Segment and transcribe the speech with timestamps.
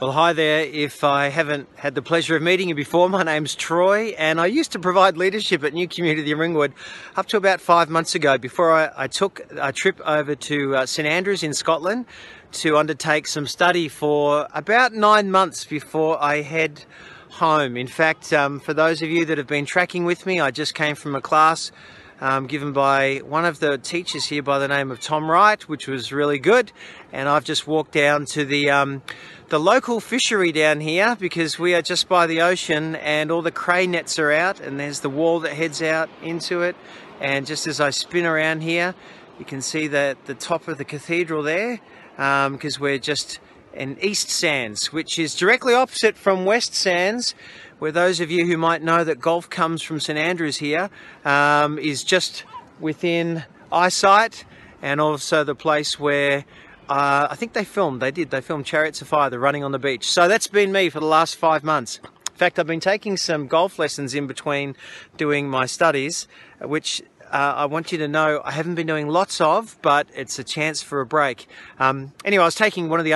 [0.00, 0.60] Well, hi there.
[0.60, 4.46] If I haven't had the pleasure of meeting you before, my name's Troy, and I
[4.46, 6.72] used to provide leadership at New Community in Ringwood
[7.16, 10.86] up to about five months ago before I, I took a trip over to uh,
[10.86, 12.06] St Andrews in Scotland
[12.52, 16.84] to undertake some study for about nine months before I head
[17.30, 17.76] home.
[17.76, 20.76] In fact, um, for those of you that have been tracking with me, I just
[20.76, 21.72] came from a class
[22.20, 25.86] um, given by one of the teachers here by the name of Tom Wright, which
[25.86, 26.72] was really good.
[27.12, 29.02] And I've just walked down to the um,
[29.48, 33.50] the local fishery down here because we are just by the ocean and all the
[33.50, 36.76] cray nets are out and there's the wall that heads out into it
[37.18, 38.94] and just as I spin around here
[39.38, 41.80] you can see that the top of the cathedral there
[42.16, 43.40] because um, we're just
[43.72, 47.34] in East Sands which is directly opposite from West Sands
[47.78, 50.90] where those of you who might know that golf comes from St Andrews here
[51.24, 52.44] um, is just
[52.80, 54.44] within eyesight
[54.82, 56.44] and also the place where
[56.88, 59.72] uh, I think they filmed, they did, they filmed Chariots of Fire, the running on
[59.72, 60.10] the beach.
[60.10, 62.00] So that's been me for the last five months.
[62.04, 64.76] In fact, I've been taking some golf lessons in between
[65.16, 66.28] doing my studies,
[66.60, 70.38] which uh, I want you to know I haven't been doing lots of, but it's
[70.38, 71.46] a chance for a break.
[71.78, 73.12] Um, anyway, I was taking one of the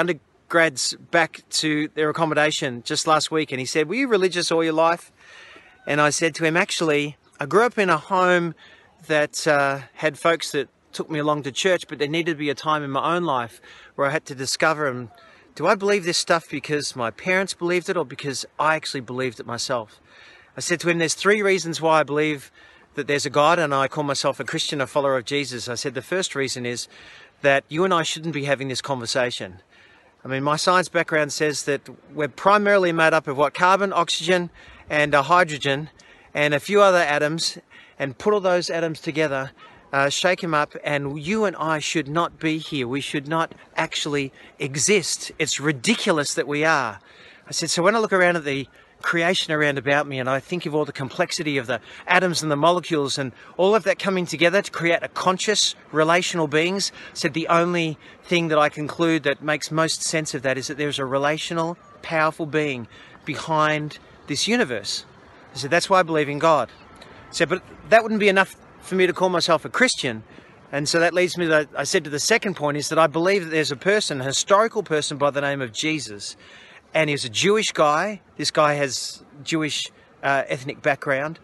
[0.53, 4.63] undergrads back to their accommodation just last week, and he said, Were you religious all
[4.63, 5.11] your life?
[5.87, 8.55] And I said to him, Actually, I grew up in a home
[9.07, 12.51] that uh, had folks that took me along to church, but there needed to be
[12.51, 13.63] a time in my own life
[13.95, 15.09] where I had to discover and
[15.55, 19.41] do I believe this stuff because my parents believed it or because I actually believed
[19.41, 20.03] it myself?
[20.55, 22.53] I said to him, There's three reasons why I believe
[22.95, 25.67] that there's a God and I call myself a Christian, a follower of Jesus.
[25.67, 26.89] I said, The first reason is
[27.41, 29.63] that you and I shouldn't be having this conversation.
[30.25, 33.55] I mean, my science background says that we're primarily made up of what?
[33.55, 34.51] Carbon, oxygen,
[34.89, 35.91] and uh, hydrogen,
[36.33, 37.59] and a few other atoms,
[37.99, 39.51] and put all those atoms together
[39.93, 42.89] uh, shake them up, and you and I should not be here.
[42.89, 45.31] We should not actually exist.
[45.39, 46.99] It's ridiculous that we are.
[47.47, 48.69] I said, so when I look around at the
[49.03, 52.51] creation around about me and I think of all the complexity of the atoms and
[52.51, 57.35] the molecules and all of that coming together to create a conscious relational beings, said
[57.35, 60.99] the only thing that I conclude that makes most sense of that is that there's
[60.99, 62.89] a relational, powerful being
[63.25, 65.05] behind this universe.
[65.55, 66.71] I said, that's why I believe in God.
[67.01, 70.23] I said, but that wouldn't be enough for me to call myself a Christian.
[70.71, 73.07] And so that leads me to, I said to the second point is that I
[73.07, 76.37] believe that there's a person, a historical person by the name of Jesus.
[76.95, 78.21] And he was a Jewish guy.
[78.37, 79.87] This guy has Jewish
[80.23, 81.39] uh, ethnic background.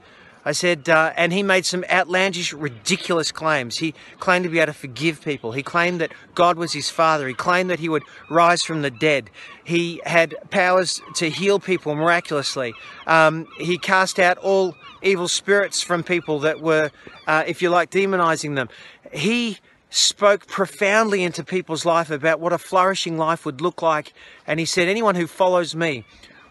[0.44, 3.76] I said, uh, and he made some outlandish, ridiculous claims.
[3.78, 5.52] He claimed to be able to forgive people.
[5.52, 7.28] He claimed that God was his father.
[7.28, 9.30] He claimed that he would rise from the dead.
[9.64, 12.72] He had powers to heal people miraculously.
[13.06, 16.92] Um, he cast out all evil spirits from people that were,
[17.26, 18.70] uh, if you like, demonizing them.
[19.12, 19.58] He
[19.90, 24.12] spoke profoundly into people's life about what a flourishing life would look like.
[24.46, 26.04] And he said, anyone who follows me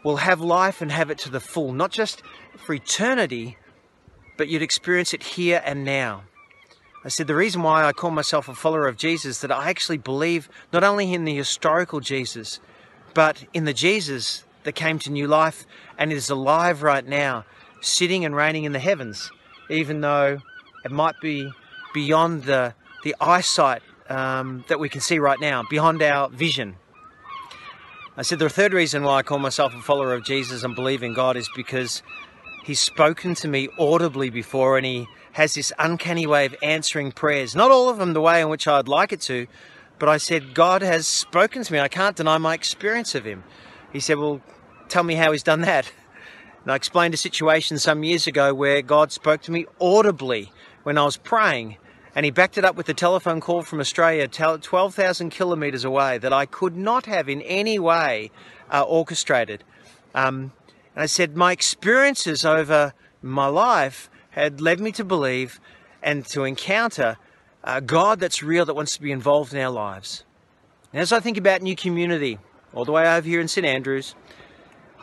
[0.04, 2.22] will have life and have it to the full, not just
[2.56, 3.58] for eternity,
[4.38, 6.24] but you'd experience it here and now.
[7.04, 9.98] I said the reason why I call myself a follower of Jesus that I actually
[9.98, 12.60] believe not only in the historical Jesus,
[13.14, 15.66] but in the Jesus that came to new life
[15.98, 17.46] and is alive right now,
[17.82, 19.32] sitting and reigning in the heavens,
[19.70, 20.42] even though
[20.84, 21.50] it might be
[21.94, 26.76] beyond the the eyesight um, that we can see right now, beyond our vision.
[28.16, 31.04] I said the third reason why I call myself a follower of Jesus and believe
[31.04, 32.02] in God is because
[32.68, 37.56] He's spoken to me audibly before and he has this uncanny way of answering prayers.
[37.56, 39.48] Not all of them the way in which I'd like it to,
[40.00, 41.80] but I said, God has spoken to me.
[41.80, 43.46] I can't deny my experience of him.
[43.94, 44.42] He said, Well,
[44.90, 45.90] tell me how he's done that.
[46.64, 50.52] And I explained a situation some years ago where God spoke to me audibly
[50.84, 51.78] when I was praying.
[52.18, 56.34] And he backed it up with a telephone call from Australia, 12,000 kilometres away, that
[56.34, 58.32] I could not have in any way
[58.72, 59.64] uh, orchestrated.
[60.16, 60.52] Um,
[60.96, 65.60] and I said, my experiences over my life had led me to believe
[66.02, 67.18] and to encounter
[67.64, 70.26] a God that's real that wants to be involved in our lives.
[70.94, 72.40] And as I think about New Community,
[72.74, 74.16] all the way over here in St Andrews,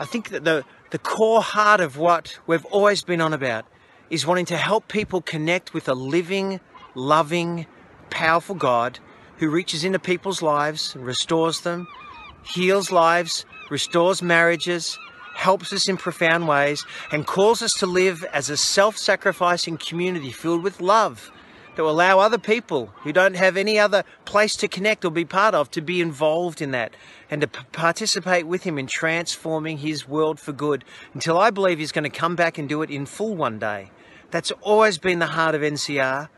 [0.01, 3.67] I think that the, the core heart of what we've always been on about
[4.11, 6.59] is wanting to help people connect with a living,
[6.95, 7.67] loving,
[8.11, 8.99] powerful God
[9.39, 11.89] who reaches into people's lives and restores them,
[12.45, 14.99] heals lives, restores marriages,
[15.35, 20.31] helps us in profound ways, and calls us to live as a self sacrificing community
[20.31, 21.33] filled with love
[21.75, 25.25] that will allow other people who don't have any other place to connect or be
[25.25, 26.95] part of to be involved in that
[27.31, 31.93] and to participate with him in transforming his world for good until I believe he's
[31.93, 33.91] going to come back and do it in full one day.
[34.31, 36.29] That's always been the heart of NCR,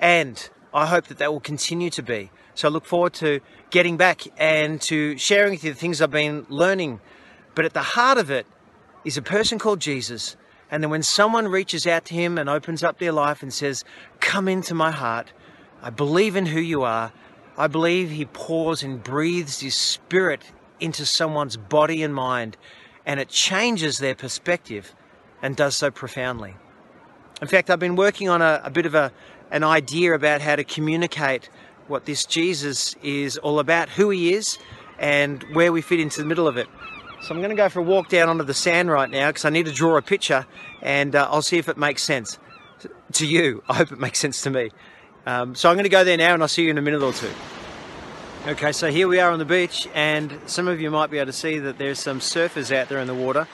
[0.00, 2.30] and I hope that that will continue to be.
[2.54, 3.40] So I look forward to
[3.70, 7.00] getting back and to sharing with you the things I've been learning.
[7.54, 8.46] But at the heart of it
[9.04, 10.36] is a person called Jesus.
[10.70, 13.84] And then when someone reaches out to him and opens up their life and says,
[14.20, 15.32] Come into my heart,
[15.82, 17.12] I believe in who you are.
[17.58, 22.56] I believe he pours and breathes his spirit into someone's body and mind,
[23.06, 24.94] and it changes their perspective
[25.40, 26.56] and does so profoundly.
[27.40, 29.12] In fact, I've been working on a, a bit of a,
[29.50, 31.48] an idea about how to communicate
[31.88, 34.58] what this Jesus is all about, who he is,
[34.98, 36.66] and where we fit into the middle of it.
[37.22, 39.44] So I'm going to go for a walk down onto the sand right now because
[39.44, 40.46] I need to draw a picture
[40.82, 42.38] and uh, I'll see if it makes sense
[43.14, 43.62] to you.
[43.68, 44.70] I hope it makes sense to me.
[45.24, 47.02] Um, so I'm going to go there now and I'll see you in a minute
[47.02, 47.30] or two.
[48.46, 51.26] Okay, so here we are on the beach and some of you might be able
[51.26, 53.48] to see that there's some surfers out there in the water.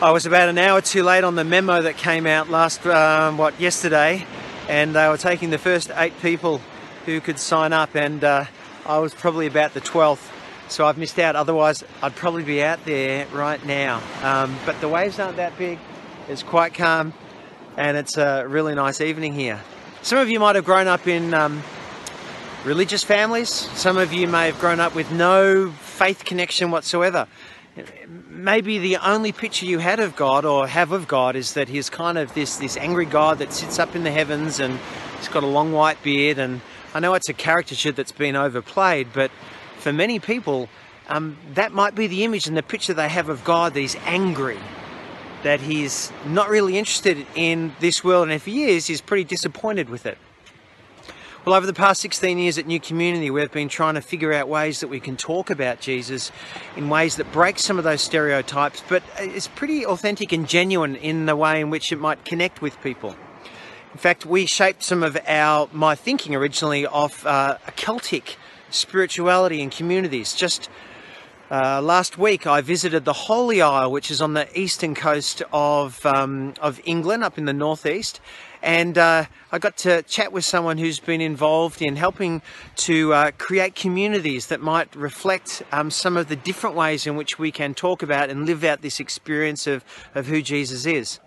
[0.00, 3.38] I was about an hour too late on the memo that came out last, um,
[3.38, 4.26] what, yesterday,
[4.68, 6.60] and they were taking the first eight people
[7.04, 8.44] who could sign up, and uh,
[8.84, 10.30] I was probably about the 12th,
[10.68, 11.36] so I've missed out.
[11.36, 14.02] Otherwise, I'd probably be out there right now.
[14.22, 15.78] Um, but the waves aren't that big,
[16.28, 17.12] it's quite calm,
[17.76, 19.60] and it's a really nice evening here.
[20.02, 21.62] Some of you might have grown up in um,
[22.64, 27.28] religious families, some of you may have grown up with no faith connection whatsoever
[28.28, 31.90] maybe the only picture you had of God or have of God is that he's
[31.90, 34.78] kind of this this angry God that sits up in the heavens and
[35.18, 36.38] he's got a long white beard.
[36.38, 36.60] And
[36.94, 39.30] I know it's a caricature that's been overplayed but
[39.78, 40.68] for many people
[41.08, 43.96] um, that might be the image and the picture they have of God that he's
[44.04, 44.58] angry
[45.42, 48.24] that he's not really interested in this world.
[48.24, 50.18] And if he is he's pretty disappointed with it
[51.46, 54.48] well, over the past 16 years at New Community, we've been trying to figure out
[54.48, 56.32] ways that we can talk about Jesus
[56.76, 61.26] in ways that break some of those stereotypes, but it's pretty authentic and genuine in
[61.26, 63.14] the way in which it might connect with people.
[63.92, 68.38] In fact, we shaped some of our my thinking originally off uh, a Celtic
[68.68, 70.34] spirituality and communities.
[70.34, 70.68] Just
[71.48, 76.04] uh, last week, I visited the Holy Isle, which is on the eastern coast of
[76.04, 78.20] um, of England, up in the northeast,
[78.62, 82.42] and uh, I got to chat with someone who's been involved in helping
[82.76, 87.38] to uh, create communities that might reflect um, some of the different ways in which
[87.38, 91.20] we can talk about and live out this experience of, of who Jesus is.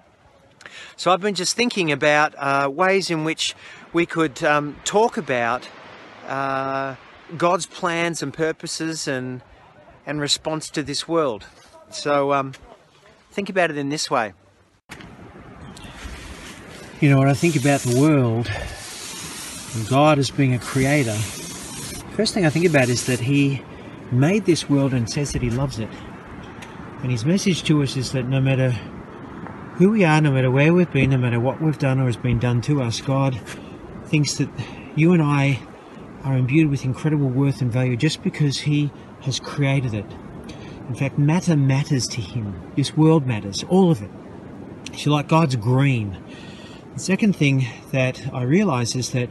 [0.97, 3.55] So I've been just thinking about uh, ways in which
[3.93, 5.67] we could um, talk about
[6.27, 6.95] uh,
[7.37, 9.41] God's plans and purposes and
[10.09, 11.45] and response to this world.
[11.91, 12.53] So um,
[13.31, 14.33] think about it in this way.
[17.01, 18.51] You know, when I think about the world,
[19.73, 23.63] and God as being a creator, first thing I think about is that He
[24.11, 25.87] made this world and says that He loves it.
[27.01, 28.71] And His message to us is that no matter
[29.77, 32.17] who we are, no matter where we've been, no matter what we've done or has
[32.17, 33.39] been done to us, God
[34.07, 34.49] thinks that
[34.97, 35.61] you and I
[36.25, 38.91] are imbued with incredible worth and value just because He
[39.21, 40.05] has created it.
[40.89, 42.73] In fact, matter matters to Him.
[42.75, 44.11] This world matters, all of it.
[44.91, 46.21] If you like, God's green.
[46.99, 49.29] The second thing that I realize is that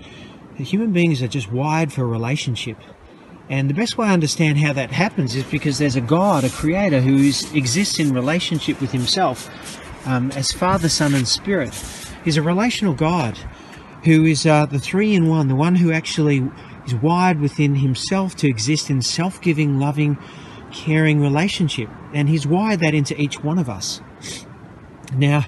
[0.56, 2.78] human beings are just wired for relationship.
[3.50, 6.48] And the best way I understand how that happens is because there's a God, a
[6.48, 9.50] creator, who is, exists in relationship with himself
[10.06, 11.74] um, as Father, Son, and Spirit.
[12.24, 13.36] He's a relational God
[14.02, 16.50] who is uh, the three in one, the one who actually
[16.86, 20.16] is wired within himself to exist in self giving, loving,
[20.72, 21.90] caring relationship.
[22.14, 24.00] And he's wired that into each one of us.
[25.12, 25.44] Now,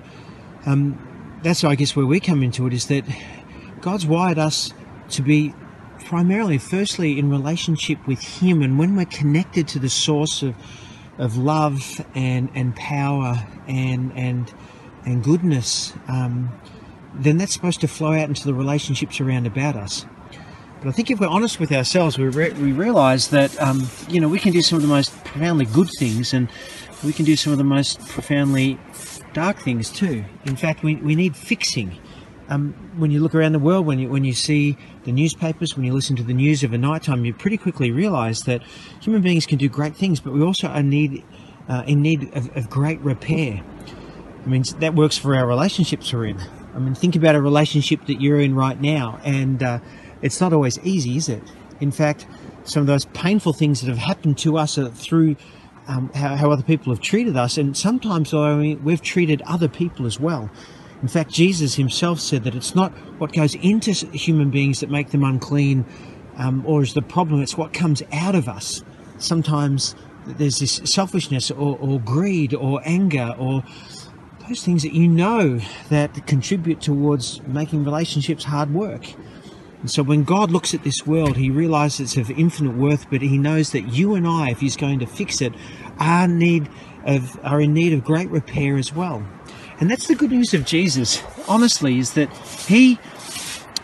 [0.67, 1.07] um,
[1.43, 3.05] that's I guess where we come into it is that
[3.81, 4.73] God's wired us
[5.11, 5.55] to be
[6.05, 10.55] primarily, firstly, in relationship with Him, and when we're connected to the source of
[11.19, 14.53] of love and and power and and
[15.05, 16.53] and goodness, um,
[17.15, 20.07] then that's supposed to flow out into the relationships around about us.
[20.81, 24.21] But I think if we're honest with ourselves, we, re- we realize that um, you
[24.21, 26.49] know we can do some of the most profoundly good things, and
[27.05, 28.79] we can do some of the most profoundly
[29.33, 30.25] dark things too.
[30.45, 31.99] In fact, we, we need fixing.
[32.49, 35.85] Um, when you look around the world, when you when you see the newspapers, when
[35.85, 38.63] you listen to the news of a night time, you pretty quickly realise that
[39.01, 41.25] human beings can do great things, but we also are need
[41.69, 43.63] uh, in need of, of great repair.
[44.45, 46.41] I mean, that works for our relationships we're in.
[46.75, 49.79] I mean, think about a relationship that you're in right now, and uh,
[50.23, 51.43] it's not always easy, is it?
[51.81, 52.27] In fact,
[52.65, 55.37] some of those painful things that have happened to us are through
[55.89, 60.21] um, how, how, other people have treated us, and sometimes we've treated other people as
[60.21, 60.49] well.
[61.03, 65.11] In fact, Jesus himself said that it's not what goes into human beings that make
[65.11, 65.85] them unclean,
[66.37, 67.43] um, or is the problem.
[67.43, 68.85] It's what comes out of us.
[69.19, 69.95] Sometimes
[70.27, 73.65] there's this selfishness, or, or greed, or anger, or
[74.47, 79.07] those things that you know that contribute towards making relationships hard work.
[79.81, 83.23] And so when God looks at this world, he realizes it's of infinite worth, but
[83.23, 85.55] he knows that you and I, if he's going to fix it,
[85.99, 86.69] are need
[87.07, 89.27] of are in need of great repair as well.
[89.81, 92.31] And that's the good news of Jesus, honestly, is that
[92.69, 92.99] he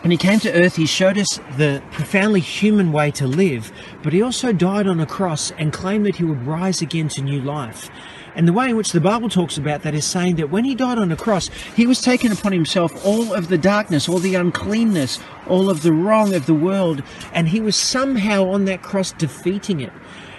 [0.01, 3.71] when he came to earth, he showed us the profoundly human way to live,
[4.03, 7.21] but he also died on a cross and claimed that he would rise again to
[7.23, 7.89] new life.
[8.37, 10.75] And the way in which the Bible talks about that is saying that when he
[10.75, 14.35] died on the cross, he was taking upon himself all of the darkness, all the
[14.35, 17.01] uncleanness, all of the wrong of the world,
[17.33, 19.91] and he was somehow on that cross defeating it.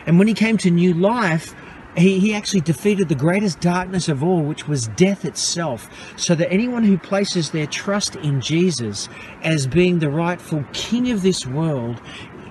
[0.07, 1.57] And when he came to new life,
[1.97, 5.91] he, he actually defeated the greatest darkness of all, which was death itself.
[6.17, 9.09] So that anyone who places their trust in Jesus
[9.43, 12.01] as being the rightful king of this world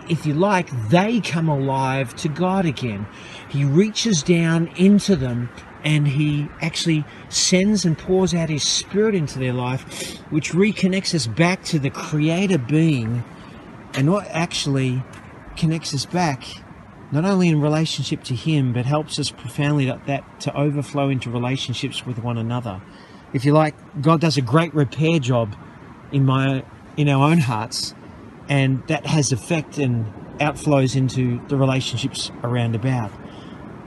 [0.09, 3.05] if you like, they come alive to God again.
[3.49, 5.49] He reaches down into them
[5.83, 11.27] and he actually sends and pours out his spirit into their life, which reconnects us
[11.27, 13.23] back to the creator being
[13.93, 15.03] and what actually
[15.55, 16.43] connects us back
[17.09, 21.31] not only in relationship to him but helps us profoundly that, that to overflow into
[21.31, 22.79] relationships with one another
[23.33, 25.55] if you like god does a great repair job
[26.11, 26.63] in my
[26.95, 27.95] in our own hearts
[28.49, 30.05] and that has effect and
[30.39, 33.11] outflows into the relationships around about.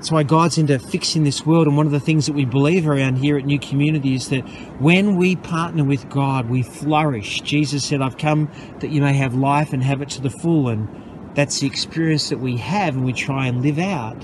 [0.00, 2.88] That's why God's into fixing this world, and one of the things that we believe
[2.88, 4.40] around here at New Community is that
[4.80, 7.42] when we partner with God, we flourish.
[7.42, 10.71] Jesus said, I've come that you may have life and have it to the full,
[10.71, 10.88] and
[11.35, 14.16] that's the experience that we have, and we try and live out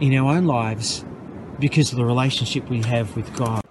[0.00, 1.04] in our own lives
[1.58, 3.64] because of the relationship we have with God.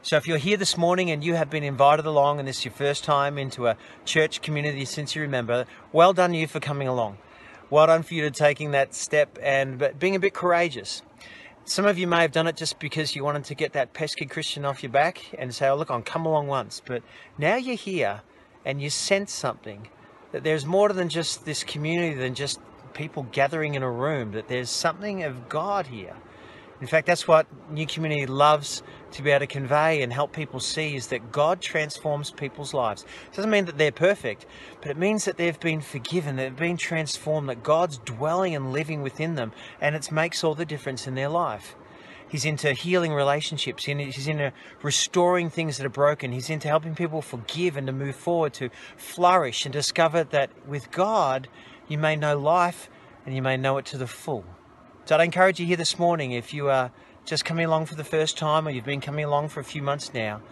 [0.00, 2.64] So if you're here this morning and you have been invited along and this is
[2.64, 6.88] your first time into a church community since you remember, well done you for coming
[6.88, 7.18] along.
[7.68, 11.02] Well done for you to taking that step and being a bit courageous.
[11.64, 14.24] Some of you may have done it just because you wanted to get that pesky
[14.24, 16.80] Christian off your back and say, oh look, I'll come along once.
[16.84, 17.02] But
[17.36, 18.22] now you're here
[18.64, 19.88] and you sense something,
[20.30, 22.60] that there's more than just this community than just
[22.94, 26.14] people gathering in a room, that there's something of God here.
[26.80, 30.60] In fact, that's what New Community loves to be able to convey and help people
[30.60, 33.04] see is that God transforms people's lives.
[33.32, 34.44] It doesn't mean that they're perfect,
[34.82, 39.00] but it means that they've been forgiven, they've been transformed, that God's dwelling and living
[39.00, 41.74] within them, and it makes all the difference in their life.
[42.28, 43.84] He's into healing relationships.
[43.84, 44.52] He's into
[44.82, 46.32] restoring things that are broken.
[46.32, 50.90] He's into helping people forgive and to move forward, to flourish and discover that with
[50.90, 51.46] God,
[51.86, 52.90] you may know life
[53.24, 54.44] and you may know it to the full.
[55.06, 56.90] So I'd encourage you here this morning, if you are
[57.24, 59.80] just coming along for the first time or you've been coming along for a few
[59.80, 60.42] months now,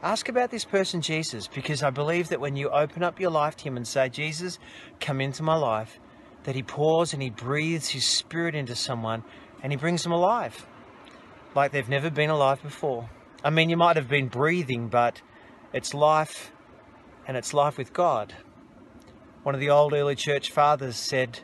[0.00, 3.56] ask about this person, Jesus, because I believe that when you open up your life
[3.56, 4.60] to Him and say, Jesus,
[5.00, 5.98] come into my life,
[6.44, 9.24] that He pours and He breathes His Spirit into someone
[9.60, 10.68] and He brings them alive
[11.56, 13.10] like they've never been alive before.
[13.42, 15.20] I mean, you might have been breathing, but
[15.72, 16.52] it's life
[17.26, 18.34] and it's life with God.
[19.42, 21.40] One of the old early church fathers said,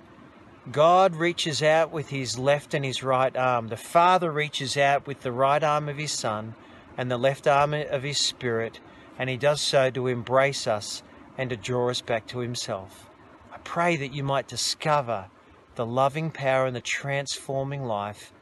[0.70, 3.66] God reaches out with his left and his right arm.
[3.66, 6.54] The Father reaches out with the right arm of his Son
[6.96, 8.78] and the left arm of his Spirit,
[9.18, 11.02] and he does so to embrace us
[11.36, 13.10] and to draw us back to himself.
[13.52, 15.26] I pray that you might discover
[15.74, 18.32] the loving power and the transforming life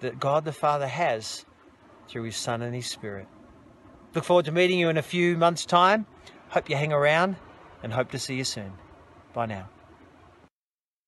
[0.00, 1.44] that God the Father has
[2.08, 3.26] through his Son and his Spirit.
[4.14, 6.06] Look forward to meeting you in a few months' time.
[6.48, 7.36] Hope you hang around
[7.82, 8.72] and hope to see you soon.
[9.34, 9.68] Bye now.